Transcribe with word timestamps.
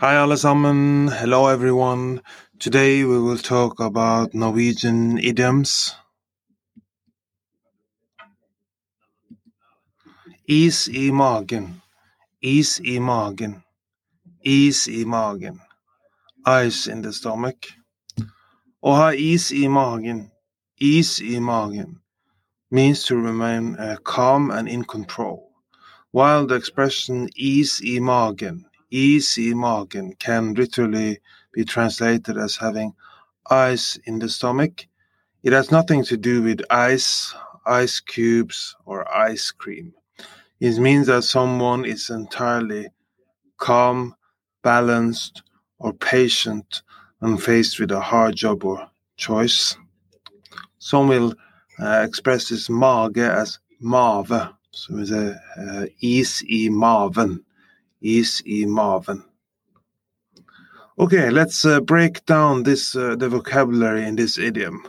Hi 0.00 0.14
alle 0.14 0.36
sammen. 0.36 1.08
Hello 1.08 1.48
everyone. 1.48 2.22
Today 2.60 3.02
we 3.02 3.18
will 3.18 3.36
talk 3.36 3.80
about 3.80 4.32
Norwegian 4.32 5.18
idioms. 5.18 5.96
Is 10.46 10.88
i 10.88 11.10
magen. 11.10 11.82
Is 12.40 12.80
i 12.86 13.00
magen. 13.00 13.64
Is 14.44 14.86
i 14.86 15.02
magen. 15.04 15.58
Ice 16.46 16.86
in 16.86 17.02
the 17.02 17.12
stomach. 17.12 17.66
Å 18.84 18.94
ha 18.94 19.08
is 19.08 19.50
i 19.50 19.66
magen. 19.66 20.30
Is 20.78 21.20
i 21.20 21.40
magen 21.40 21.98
means 22.70 23.02
to 23.06 23.16
remain 23.16 23.74
uh, 23.74 23.96
calm 24.04 24.52
and 24.52 24.68
in 24.68 24.84
control, 24.84 25.50
while 26.12 26.46
the 26.46 26.54
expression 26.54 27.28
is 27.34 27.80
i 27.84 27.98
magen 27.98 28.64
i 28.92 29.20
magen 29.54 30.14
can 30.18 30.54
literally 30.54 31.18
be 31.52 31.64
translated 31.64 32.36
as 32.38 32.56
having 32.56 32.94
ice 33.50 33.98
in 34.04 34.18
the 34.18 34.28
stomach. 34.28 34.86
It 35.42 35.52
has 35.52 35.70
nothing 35.70 36.04
to 36.04 36.16
do 36.16 36.42
with 36.42 36.60
ice, 36.70 37.34
ice 37.66 38.00
cubes, 38.00 38.76
or 38.84 39.08
ice 39.14 39.50
cream. 39.50 39.94
It 40.60 40.78
means 40.78 41.06
that 41.06 41.22
someone 41.22 41.84
is 41.84 42.10
entirely 42.10 42.88
calm, 43.58 44.14
balanced, 44.62 45.42
or 45.78 45.92
patient 45.92 46.82
when 47.20 47.36
faced 47.36 47.78
with 47.78 47.90
a 47.92 48.00
hard 48.00 48.36
job 48.36 48.64
or 48.64 48.88
choice. 49.16 49.76
Some 50.78 51.08
will 51.08 51.34
uh, 51.80 52.02
express 52.06 52.48
this 52.48 52.68
mage 52.68 53.18
as 53.18 53.58
mave, 53.80 54.28
so 54.70 54.98
it's 54.98 55.10
a 55.10 55.32
uh, 55.56 55.86
i 56.02 56.68
maven 56.70 57.42
is 58.00 58.42
i 58.46 58.64
maven. 58.66 59.24
Okay, 60.98 61.30
let's 61.30 61.64
uh, 61.64 61.80
break 61.80 62.24
down 62.26 62.64
this 62.64 62.96
uh, 62.96 63.14
the 63.16 63.28
vocabulary 63.28 64.04
in 64.04 64.16
this 64.16 64.36
idiom. 64.36 64.82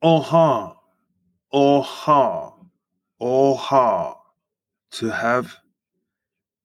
Oha, 0.00 0.76
oha, 1.52 2.52
oha, 3.20 4.14
to 4.92 5.10
have 5.10 5.56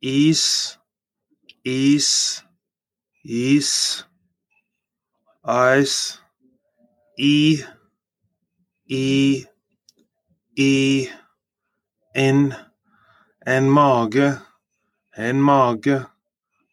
is, 0.03 0.77
is, 1.63 2.43
is, 3.25 4.03
ice, 5.45 6.19
E 7.17 7.63
E 8.89 9.45
E 10.57 11.07
inn 12.15 12.55
en 13.45 13.69
mage 13.69 14.41
en 15.15 15.41
mage 15.41 16.05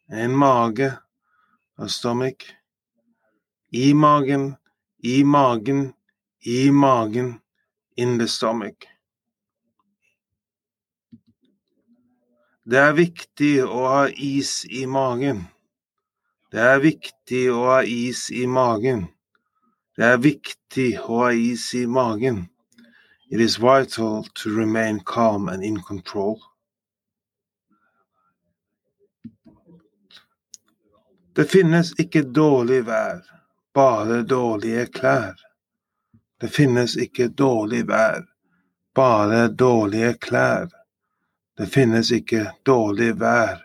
en 0.09 0.31
mage 0.35 0.89
a 1.77 1.87
stomach 1.87 2.41
i 3.71 3.93
magen 3.93 4.57
i 5.03 5.23
magen 5.23 5.93
i 6.41 6.71
magen 6.71 7.41
in 7.95 8.17
the 8.17 8.27
stomach 8.27 8.87
Det 12.63 12.77
er 12.79 12.93
viktig 12.93 13.55
å 13.65 13.79
ha 13.89 14.03
is 14.09 14.65
i 14.69 14.85
magen. 14.85 15.39
Det 16.53 16.61
er 16.61 16.77
viktig 16.79 17.47
å 17.51 17.63
ha 17.65 17.79
is 17.81 18.29
i 18.29 18.45
magen. 18.47 19.09
Det 19.97 20.05
er 20.07 20.21
viktig 20.23 20.87
å 21.01 21.17
ha 21.21 21.31
is 21.35 21.65
i 21.75 21.85
magen. 21.85 22.45
It 23.29 23.41
is 23.41 23.57
vital 23.59 24.23
to 24.35 24.51
remain 24.55 24.99
calm 24.99 25.49
and 25.49 25.63
in 25.63 25.81
control. 25.81 26.39
Det 31.35 31.45
finnes 31.51 31.93
ikke 31.99 32.23
dårlig 32.23 32.85
vær, 32.87 33.19
bare 33.73 34.21
dårlige 34.23 34.85
klær. 34.95 35.35
Det 36.39 36.49
finnes 36.51 36.95
ikke 36.97 37.27
dårlig 37.27 37.85
vær, 37.87 38.23
bare 38.95 39.47
dårlige 39.47 40.13
klær. 40.23 40.71
Det 41.57 41.67
finnes 41.67 42.11
ikke 42.11 42.47
dårlig 42.65 43.13
vær, 43.19 43.59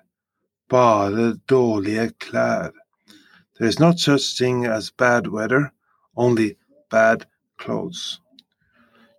bare 0.70 1.32
dårlige 1.48 2.10
klær. 2.18 2.70
There 3.56 3.68
is 3.68 3.80
not 3.80 3.98
such 3.98 4.36
thing 4.38 4.66
as 4.66 4.90
bad 4.90 5.26
weather, 5.26 5.72
only 6.16 6.56
bad 6.90 7.26
clothes. 7.58 8.20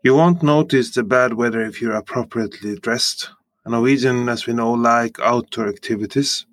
You 0.04 0.16
won't 0.16 0.44
notice 0.44 0.92
the 0.92 1.04
bad 1.04 1.34
weather 1.34 1.62
if 1.62 1.82
you're 1.82 1.96
appropriately 1.96 2.78
dressed. 2.80 3.30
A 3.66 3.70
Norwegian, 3.70 4.30
as 4.30 4.48
we 4.48 4.54
know, 4.54 4.72
like 4.72 5.20
outdoor 5.20 5.68
activities. 5.68 6.46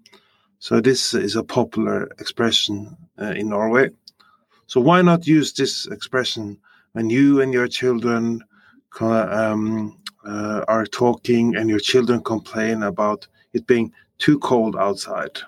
So 0.58 0.80
this 0.80 1.14
is 1.14 1.36
a 1.36 1.44
popular 1.44 2.04
expression 2.18 2.96
uh, 3.20 3.34
in 3.36 3.50
Norway. 3.50 3.90
So 4.66 4.80
why 4.80 5.02
not 5.02 5.26
use 5.26 5.52
this 5.52 5.86
expression 5.86 6.58
when 6.92 7.10
you 7.10 7.40
and 7.42 7.52
your 7.52 7.68
children 7.68 8.42
um, 9.00 9.98
uh, 10.26 10.64
are 10.66 10.86
talking 10.86 11.54
and 11.54 11.68
your 11.68 11.80
children 11.80 12.22
complain 12.22 12.82
about 12.82 13.26
it 13.52 13.66
being 13.66 13.92
too 14.18 14.38
cold 14.38 14.74
outside? 14.74 15.38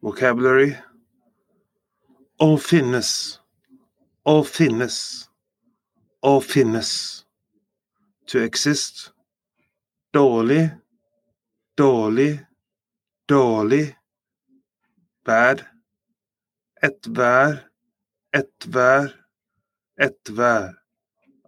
Vocabulary 0.00 0.72
å 2.40 2.54
finnes, 2.56 3.10
å 4.24 4.40
finnes, 4.48 4.96
å 6.24 6.38
finnes. 6.40 6.92
To 8.30 8.40
exist. 8.40 9.10
Dårlig, 10.14 10.70
dårlig, 11.76 12.40
dårlig. 13.28 13.96
Bad. 15.26 15.66
Et 16.82 17.08
vær, 17.12 17.58
et 18.32 18.66
vær, 18.72 19.10
et 20.00 20.32
vær. 20.32 20.70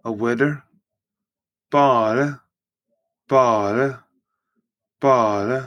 A 0.03 0.11
weather. 0.11 0.61
Bare, 1.71 2.27
bare, 3.29 3.87
bare. 5.01 5.61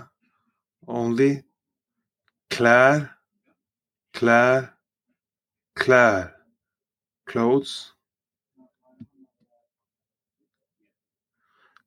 Only 0.87 1.46
klær, 2.51 3.11
klær, 4.15 4.71
klær, 5.77 6.33
clothes. 7.27 7.93